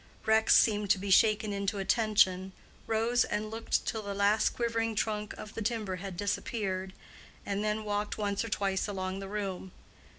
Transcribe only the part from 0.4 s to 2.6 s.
seemed to be shaken into attention,